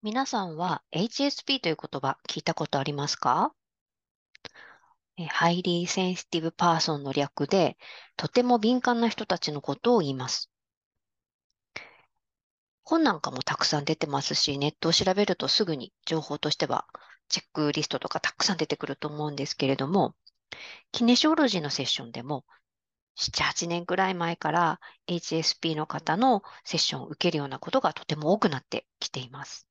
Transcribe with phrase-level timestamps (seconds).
[0.00, 3.52] 皆さんは HSP という言葉聞いたことありますか？
[5.28, 7.76] Highly Sensitive Person の略で、
[8.16, 10.52] とても敏感な人たちのことを言います。
[12.84, 16.86] 本なんかもたくさん出てますし、ネットを調べるとすぐに情報としては
[17.28, 20.14] チェックリストとかたくさん出てくると思うんですけれども、
[20.92, 22.44] キネシオロジーのセッションでも、
[23.16, 29.67] 7、8年くらい前から HSP の方のセッションを受けるようなことがとても多くなってきています。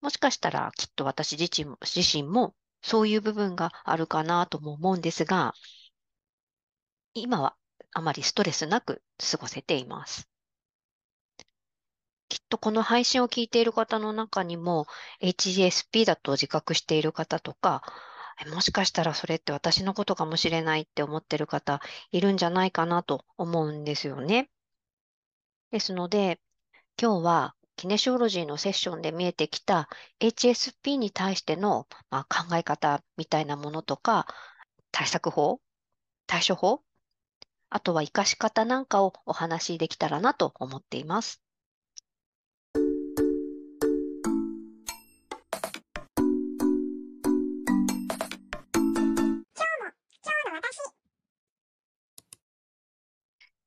[0.00, 5.54] もしかしたらきっと私自身自身もそういう部分があるかなとも思うんですが、
[7.14, 7.56] 今は
[7.92, 10.28] あまりストレスなく過ごせています。
[12.28, 14.86] きっとこの配信を聞いている方の中にも
[15.20, 17.82] HSP だと自覚している方とか、
[18.52, 21.80] もしかしたらそれって私のことかもしれないって思ってる方
[22.12, 24.50] いるんじゃないかなと思うんですよね。
[25.70, 26.40] ですので、
[27.00, 29.90] 今日はキネシオロジーのセッションで見えてきた
[30.20, 34.26] HSP に対しての、まあ、考え方みたいなものとか、
[34.92, 35.60] 対策法、
[36.26, 36.82] 対処法、
[37.68, 41.42] あとは活かし方なんかをお話しできたらなと思っています。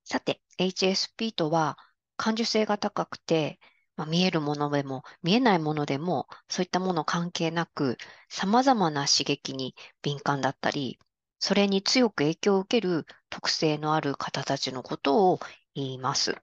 [0.03, 1.77] さて、HSP とは
[2.17, 3.59] 感受性が高くて、
[3.99, 7.97] まあ、見えるものでも見えないものでもそういったもの関係なく
[8.29, 10.99] 様々な刺激に敏感だったり、
[11.37, 15.39] それに強く影響を受ける特性のある方たちのことを
[15.75, 16.37] 言います。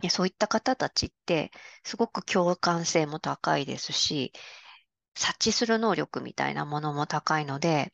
[0.00, 1.50] でそういった方たちって
[1.82, 4.32] すごく共感性も高いですし、
[5.16, 7.92] 察知する能力みたいなものも高いので、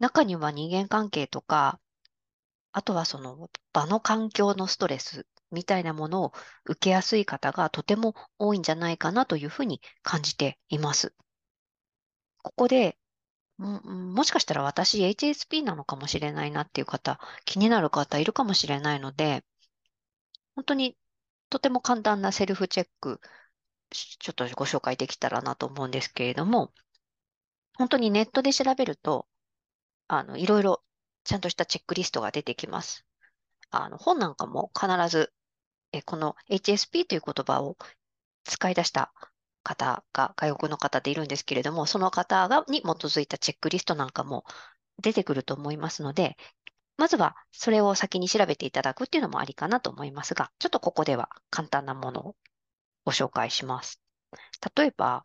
[0.00, 1.78] 中には人間関係とか、
[2.72, 6.32] あとはその場の環境のストレスみたいなものを
[6.64, 11.14] 受けやすい方がとても多いんじゃないかなというふうに感じています。
[12.42, 12.98] ここで、
[13.58, 19.44] ももしかしたら私 HSP なのかもしれないなっていう方、気になる方いるかもしれないので、
[20.54, 20.96] 本当に
[21.50, 23.20] とても簡単なセルフチェック、
[23.90, 26.72] ちょっとご紹介できたらなと思うんですけれども、
[27.76, 29.26] 本当にネットで調べると、
[30.08, 30.84] あの、いろいろ
[31.24, 33.06] ちゃんとしたチェックリストが出てきます。
[33.70, 35.32] あの、本なんかも必ず
[35.92, 37.76] えこの HSP という言葉を
[38.44, 39.12] 使い出した
[39.62, 44.44] 方が外国の方でいるんですけれども、その方がに基づいたチェックリストなんかも
[44.98, 46.36] 出てくると思いますので、
[46.96, 52.36] まずはそれを先に調べていただくっていうのもありかなと思いますが、ちょっとここでは簡単なものを
[53.04, 54.02] ご紹介します。
[54.76, 55.24] 例えば、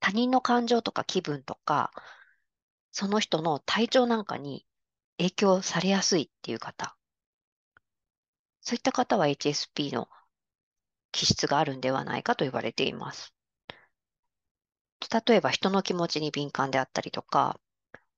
[0.00, 1.92] 他人の感情とか気分とか、
[2.90, 4.66] その人の体調なんかに
[5.18, 6.96] 影響されやすいっていう方、
[8.70, 10.08] そういった方は HSP の
[11.10, 13.34] 気質があるんではないかと言われています。
[15.26, 17.58] 例えば人の気持ちに敏感であったりとか、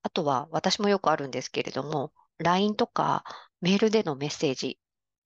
[0.02, 3.24] あとは私もよくあるんですけれども、LINE とか
[3.62, 4.78] メールでのメッセージ、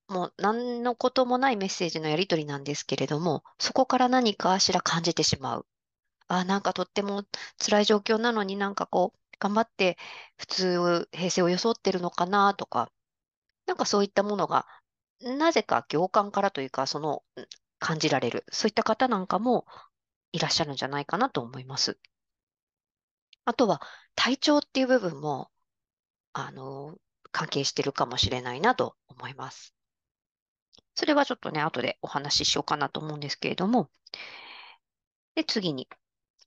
[0.06, 5.66] もう何のこともないメッセージのやり取りなんですけれども、そこから何かしら感じてしまう。
[6.28, 7.24] あ、なんかとっても
[7.58, 9.98] 辛い状況なのになんかこう、頑張って
[10.36, 12.92] 普通、平成を装ってるのかなとか、
[13.66, 14.66] なんかそういったものが
[15.20, 17.22] なぜか行間からというか、その、
[17.78, 18.44] 感じられる。
[18.50, 19.66] そういった方なんかも
[20.32, 21.98] いらっしゃるんじゃないかなと思います。
[23.44, 23.80] あとは、
[24.14, 25.50] 体調っていう部分も、
[26.32, 26.98] あの、
[27.32, 29.74] 関係してるかもしれないなと思います。
[30.94, 33.90] それはちょっとね、後でお話ししようかなと思うんですけれども。
[35.36, 35.88] で、次に、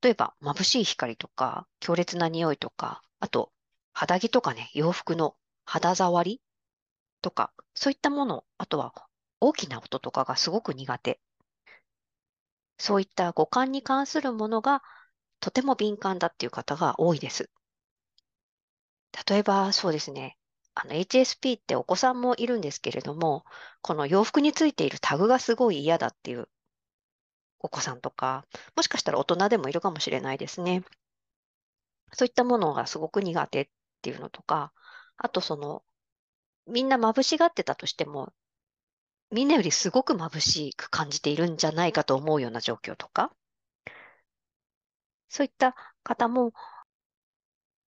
[0.01, 3.53] 例えば、眩しい光とか、強烈な匂いとか、あと、
[3.93, 6.41] 肌着とかね、洋服の肌触り
[7.21, 8.93] とか、そういったもの、あとは
[9.39, 11.19] 大きな音とかがすごく苦手。
[12.77, 14.81] そういった五感に関するものが
[15.39, 17.49] とても敏感だっていう方が多いです。
[19.29, 20.37] 例えば、そうですね。
[20.73, 23.45] あの、HSP ってお子さんもいるんですけれども、
[23.81, 26.49] この洋服についているタグがすごい嫌だっていう
[27.59, 28.45] お子さんとか、
[28.75, 30.83] もしかしたら大人でもいるかもしれないですね。
[32.13, 33.69] そういったものがすごく苦手っ
[34.01, 34.73] ていうのとか、
[35.17, 35.83] あとその
[36.69, 38.33] みんな眩しがってたとしても、
[39.31, 43.31] みんなよりすごく眩しく感じているんじゃないかと思うような状況とか、
[45.29, 46.53] そういった方も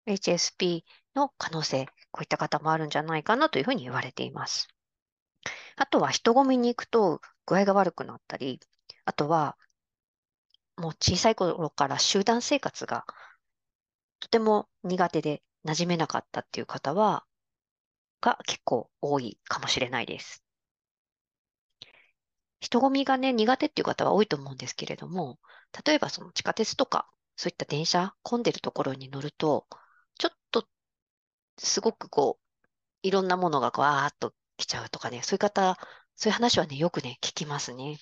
[0.05, 0.83] HSP
[1.15, 4.67] の可能性、こういった方もあるんじゃないかなというふうに言われています。
[5.75, 8.59] あとは人混みに行くと具合が悪くなったり、
[9.05, 9.57] あとは
[10.77, 13.05] もう小さい頃から集団生活が
[14.19, 17.25] とても苦手で馴染めなかったっていう方は、
[18.21, 20.43] が結構多いかもしれないです。
[22.61, 25.39] 人混みがね、苦手っていう方は多いと思うんですけれども、
[25.85, 29.67] 例えばその地下鉄とか、そういった電車、混んでるところに乗ると、
[30.17, 30.67] ちょっと、
[31.59, 32.57] すごくこう、
[33.03, 35.77] いろんなものがわーっと来ちゃうとかね、そういう方、
[36.15, 37.97] そういう話はね、よくね、聞きますね。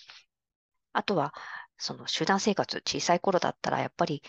[0.94, 1.34] あとは、
[1.78, 4.22] その集団生活、小さい頃だったら、やっぱり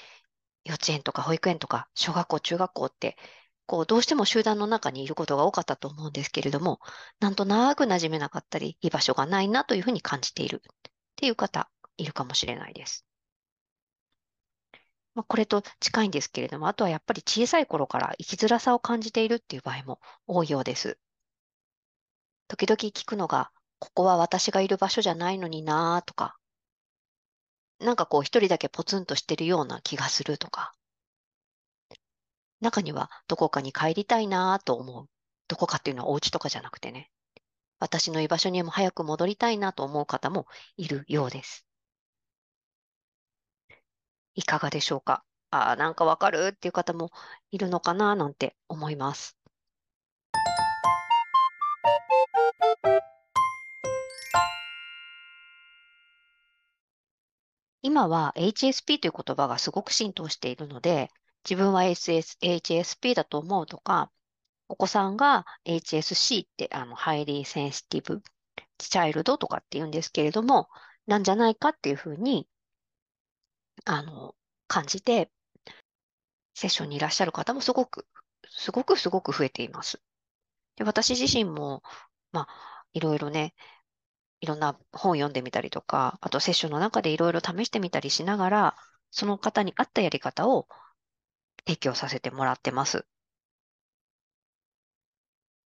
[0.65, 3.17] 幼稚園とか保育園とか小学校、中学校って、
[3.71, 6.81] こう、どうしても集団の中にいることが多かったと思うんですけれども、
[7.21, 13.07] なんとなく馴染めなかったり、居場所がないなというふうに感じているっていう方、いるかもしれないです。
[15.15, 20.99] まあ、これと近いんですけれども、あとはやっぱり小さい頃から生きづらさを感じているっていう場合も多いようです。
[22.49, 26.37] 時々聞くのが、ここは私がいる場所じゃないのになーとか、
[27.79, 30.75] なんかこう一人だけポツンとしてるような気がするとか、
[32.61, 35.07] 中にはどこかに帰りたいなと思う。
[35.49, 37.11] どこかっていうのはお家とかじゃなくてね。
[37.79, 40.47] 私の居場所にも早く戻りたいなと思う方も
[40.77, 41.65] いるようです。
[44.35, 45.25] いかがでしょうか？
[45.51, 47.11] ああ、なんかわかるっていう方も
[47.51, 49.37] いるのかななんて思います。
[57.83, 61.11] 今は HSP という言葉がすごく浸透しているので、
[61.45, 64.11] 自分は SS HSP だと思うとか、
[64.69, 68.23] お子さんが HSC って、あの、ハイリーセンシティブ
[68.79, 70.69] チャイルドとかって言うんですけれども、
[71.07, 72.49] なんじゃないかっていうふうに、
[73.85, 74.35] あの、
[74.69, 75.31] 感じて、
[76.55, 78.07] セッションにいらっしゃる方もすごく、
[78.49, 80.01] すごくすごく増えています。
[80.77, 81.83] で私自身も、
[82.33, 83.55] まあ、いろいろね、
[84.41, 88.77] いろんな本読んでみたりとか、あとセッションの中でいろいろ試してみたりしながら、
[89.11, 90.69] その方に合ったやり方を
[91.67, 93.07] 提供させてもらってます。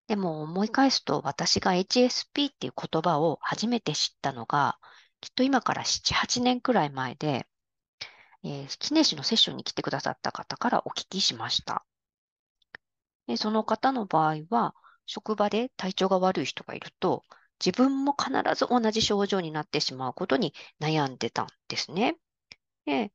[0.07, 4.77] でも思い返すと私が HSP っていう言葉を初めて知ったのが、
[5.21, 7.47] きっと今から7、8年くらい前で、
[8.43, 11.85] えー、記念誌のセッションに来てくださった方からお聞きしました。
[13.27, 14.75] でその方の場合は、
[15.05, 17.23] 職場で体調が悪い人がいると、
[17.63, 22.17] 自分も必ず同じ症状になってしまうことに悩んでたんですね。
[22.85, 23.13] で、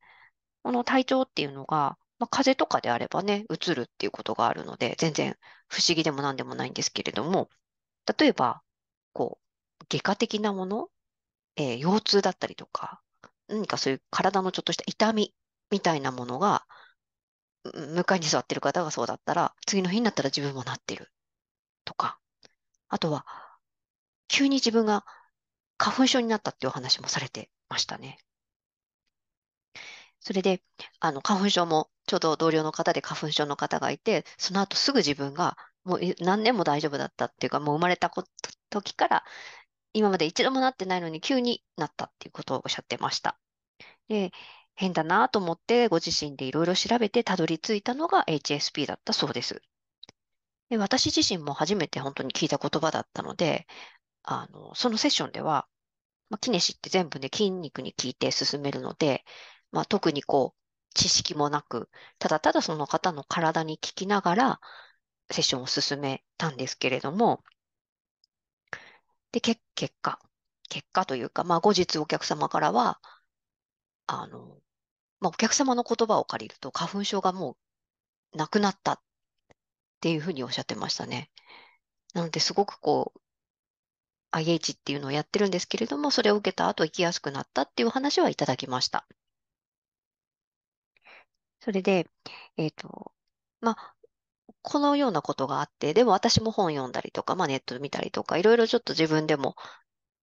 [0.62, 5.36] この体調っていうのが、まあ、風邪とかであればね、うつるっていうことがあるので、全然
[5.68, 7.48] 不思議でも何でもないんですけれども、
[8.18, 8.62] 例えば、
[9.12, 9.38] こ
[9.80, 10.90] う、外科的なもの、
[11.56, 13.02] えー、腰痛だったりとか、
[13.48, 15.34] 何かそういう体のちょっとした痛み
[15.70, 16.66] みたいなものが、
[17.74, 21.12] 向かいに座ってる方がそうだったら、次の日になったら自分もなってる
[21.84, 22.20] とか、
[22.88, 23.26] あとは、
[24.28, 25.04] 急に自分が
[25.78, 28.18] 花粉症になったっていうお話もされてましたね。
[30.20, 30.62] それで、
[31.00, 38.10] あの、花粉症も、ちょうど同僚の方で花粉症の方がいて、その後すぐ自分が、もう何年も大丈夫だったっていうか、もう生まれた
[38.70, 39.24] 時から、
[39.92, 43.38] 今まで一度もなってないのに急になったっていうことをおっしゃってました。
[44.08, 44.32] で、
[44.74, 49.62] 変だなと思ってご自身でいろいろ調べてたどり着いたのが HSP だったそうです。
[50.70, 53.66] で私自身も初めて本当に聞いた言葉だったので、
[54.22, 55.68] あの、そのセッションでは、
[56.30, 59.24] まあ、キネシって全部ね、筋肉に効いて進めるので、
[59.72, 60.58] まあ、特にこう、
[60.94, 64.60] 知識もなく、ただただその方の体に効きながら、
[65.30, 67.44] セッションを進めたんですけれども、
[69.32, 69.60] で、結
[70.02, 70.20] 果、
[70.68, 73.00] 結果というか、まあ、後日お客様からは、
[74.06, 74.60] あの、
[75.20, 77.56] まあ、お客様の言葉を借りると、花粉症がも
[78.32, 79.00] うなくなったっ
[80.00, 81.30] ていうふうにおっしゃってましたね。
[82.14, 83.20] なので、すごくこう、
[84.32, 89.06] IH っていうのをやってるんですけれども、それを受けた後生きやすくなったっていう話はいただきました。
[91.68, 92.08] それで、
[92.56, 93.12] えっ、と、
[93.60, 93.94] まあ、
[94.62, 99.54] このようなことがあって、でも私も本読んだりとか、まあネット見たりとか、いろいろちょっと自分でも、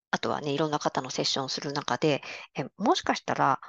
[0.09, 2.23] あとはね、いろんな方のセッションをする中で、
[2.55, 3.59] えもしかしたら、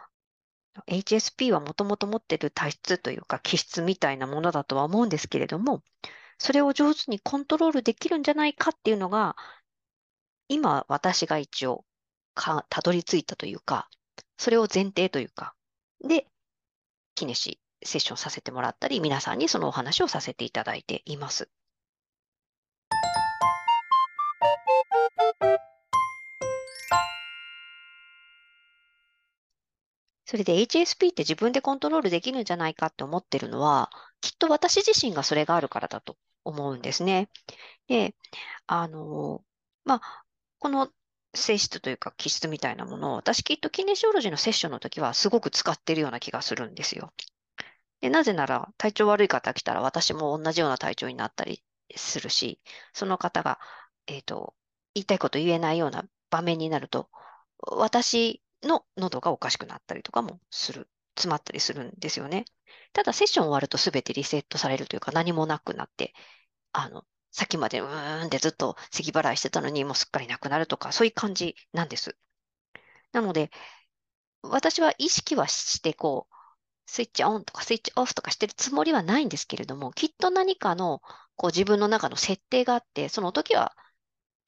[0.86, 5.82] HSP はもともと持ってる体質というか気質みたいなものだとは思うんですけれども、
[6.38, 9.34] それを上手にコントロールできるんじゃないかっていうのが、
[10.46, 11.84] 今私が一応
[12.34, 13.90] か、たどり着いたというか、
[14.38, 15.56] それを前提というか、
[16.06, 16.28] で、
[17.14, 21.48] キネシセッションさせてもらったり、皆さんにそのお話をさせていただいています。
[30.26, 37.28] それで HSP って自分でコントロールできるんじゃないかって思ってるのは、きっと私自身がそれがあるからだと思うんですね。
[37.88, 38.16] で、
[38.66, 39.44] あの、
[39.84, 40.24] まあ、
[40.58, 40.90] この
[41.34, 47.12] 性質というか気質みたいなものを、私きっとキネシオロジーのセッションの時はすごく使ってるような気がするんですよ。
[48.00, 51.62] で、なぜなら体調悪い方来たら私も同じような体調になったり
[51.96, 52.60] するし、
[52.92, 53.58] その方が、
[54.06, 54.54] えっ、ー、と、
[54.94, 57.10] 言いたいこと言えないような場面になると、
[57.58, 60.88] 私の喉がおかしくなったりとかもする。
[61.16, 62.44] 詰まったりするんですよね。
[62.92, 66.12] ただセッション終わると全てリセットされるというか何もなくなって、
[66.72, 72.16] あの、さっきまでうーんってずっと咳払いしてたのにもうすっかりなくなるとか、そういう感じなんです。
[73.12, 73.50] なので、
[74.42, 76.34] 私は意識はして、こう、
[76.86, 81.00] スイッチオンとかスイッチオフとかしてるつもりはないんですけれども、きっと何かの
[81.36, 83.74] こう自分の中の設定があって、その時は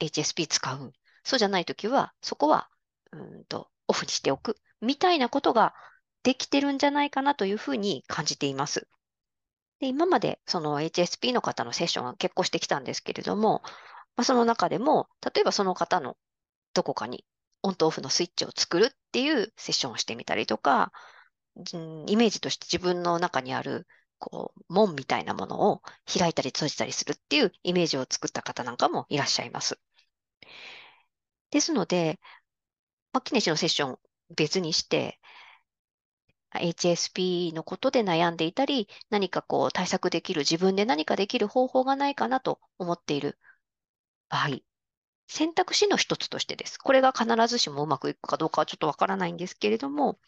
[0.01, 0.93] HSP 使う。
[1.25, 2.69] そうじゃない時は、そこは
[3.13, 4.57] うんとオフにしておく。
[4.81, 5.75] みたいなことが
[6.23, 8.89] できてるんじゃないかなというふうに感じています。
[9.81, 13.63] で今までその HSP の方のセッションは結構してきたんですけれども、
[14.17, 16.17] まあ、その中でも、例えばその方の
[16.73, 17.25] どこかに
[17.63, 20.93] オンとオフのスイッチを作るっていうセッションをしてみたりとか、
[22.07, 23.87] イメージとして自分の中にある
[24.19, 29.79] こう門みたいなものを開いたり閉じたりするっていうイメージを作った方なんかもいらっしゃいます。
[31.51, 32.21] ですので、
[33.13, 33.99] まあ、キネシのセッション
[34.37, 35.21] 別にして、
[36.61, 43.39] HSP のことで悩んでいたり、何かこう対策できる、自分で何かできる方法がないかなと思っている
[44.29, 44.61] 場合、
[45.29, 46.79] 選択肢の一つとしてです。
[46.79, 50.19] これが必ずしもうまくいくかどうかはちょっとわからないんですけれども、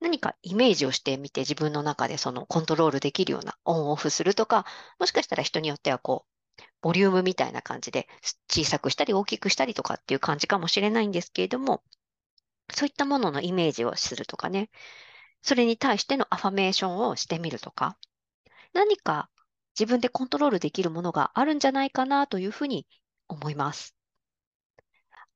[0.00, 4.64] 何かイメージをしてみて自分の中でそのコントロールできるようなオンオフするとか、
[4.98, 6.24] もしかしたら人によってはこ
[6.58, 8.08] う、ボリュームみたいな感じで
[8.48, 11.82] 小さくしたり大きくしたりとかっていう感じかもしれないんですけれども、
[12.70, 14.70] そういったもののイメージをするとかね、
[15.42, 17.98] それに対してのアファメーションをしてみるとか、
[18.72, 19.30] 何か
[19.78, 22.86] 自分でコントロールできるものがあるんじゃないかなというふうに
[23.28, 23.97] 思います。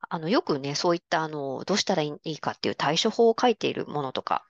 [0.09, 4.47] あの、よくね、そういったあの、どうしたらいいかっていう対処法を書いているものとか、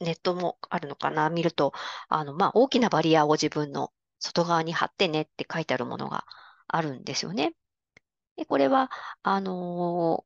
[0.00, 1.72] ネットもあるのかな、見ると、
[2.08, 6.24] あの、まあ、大きなバリアを自分の外側に貼ってねって書いてあるものが
[6.68, 7.54] あるんですよね。
[8.36, 8.90] で、これは、
[9.22, 10.24] あの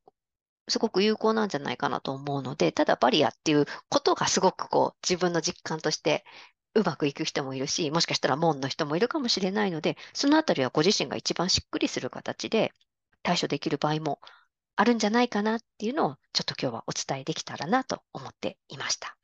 [0.67, 6.23] ー、すごく有効なんじゃないかなと思うので、ただバリアっていうことがすごくこう自分の実感として
[6.75, 12.73] うまくいく人もいるし、もしかしたら門の人もいるかもしれないので、そのあたりはご自身が一番しっくりする形で
[13.23, 14.19] 対処できる場合も
[14.75, 19.17] あるんじゃないかなっていうのをちょっと今日はお伝えできたらなと思っていました。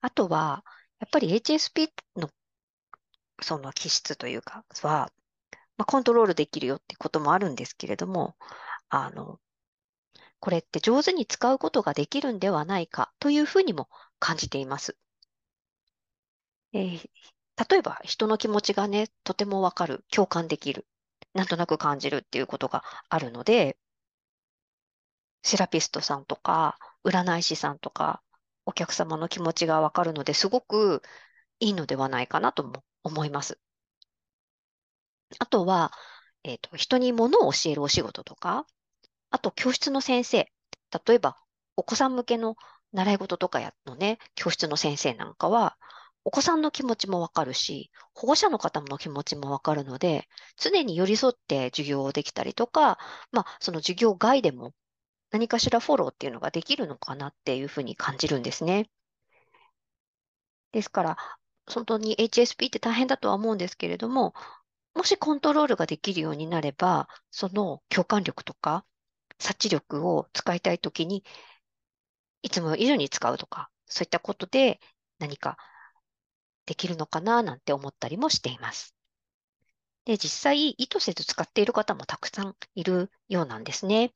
[0.00, 0.64] あとは、
[1.00, 2.30] やっぱり HSP の
[3.42, 5.10] その気質というかは、
[5.76, 8.36] まあ、コントロールできるよってこともあるんですけれども、
[8.88, 9.40] あの、
[10.40, 14.96] これって上手に使うことができるんではないかというふうにも感じています。
[16.72, 17.10] えー、
[17.68, 20.86] 例えば人の気持ちがね、とてもわかる、共感できる、
[21.34, 23.78] なんとなく感じるっていうことがあるので、
[25.42, 28.22] セラピストさんとか、占い師さんとか、
[28.66, 31.02] お客様の気持ちがわかるのですごく
[31.60, 33.58] いいのではないかなとも思います。
[35.38, 35.92] あとは、
[36.44, 38.66] えっ、ー、と、人に物を教えるお仕事とか、
[39.30, 40.50] あと教室の先生、
[41.06, 41.36] 例えば
[41.76, 42.56] お子さん向けの
[42.92, 45.76] 習い事とかやのね、教室の先生なんかは、
[46.26, 52.98] お子さんの気持ちもわかるし、保護者の方の気持ちもわかるので、常に寄り添って授業をできたりとか、
[53.30, 54.74] まあ、その授業外でも
[55.30, 58.90] 何かしらフォローっていうのができるのかなっていうふうに感じるんですね。
[60.72, 61.16] ですから、
[61.72, 64.34] 本当に HSP って大変だとは思うんですけれども、
[64.94, 68.84] もしコントロールができるようになれば、その共感力とか
[69.38, 71.22] 察知力を使いたいときに、
[72.42, 74.80] いつも以上に使うとか、そういったことで
[75.20, 75.56] 何か
[76.66, 78.94] できるのかななんて思ったりもしています。
[80.04, 84.14] で、実際意図せず使っている方もたくさんいるようなんですね。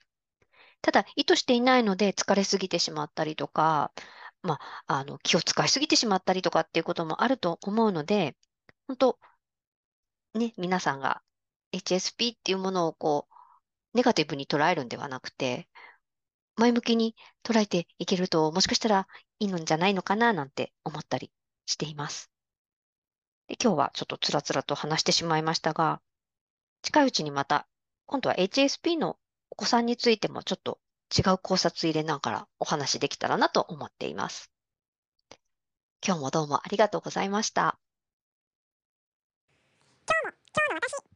[0.83, 3.93] ただ、意図していないので疲れすぎてしまったりとか、
[4.43, 8.37] まあ、あの、気を使いすぎてしまったりとかっていうこともあると思うので、
[8.87, 9.19] 本当
[10.35, 11.23] ね、皆さんが
[11.73, 13.35] HSP っていうものをこう、
[13.97, 15.69] ネガティブに捉えるんではなくて、
[16.57, 19.09] 前向きに捉えていけると、もしかしたら
[19.41, 21.33] いいのじゃないのかななんて思ったり
[21.67, 22.30] しています。
[23.51, 26.01] で今日はちょっとつらつらと話してしまいましたが、
[26.83, 27.67] 近いうちにまた、
[28.07, 29.17] 今度は HSP の
[29.51, 30.79] お子さんについてもちょっと
[31.19, 34.53] 違う考察入れながらお話できたらなと思っています。
[36.07, 37.77] 今日もどうもありがとうございました。
[40.07, 41.10] 今日も、今日の私。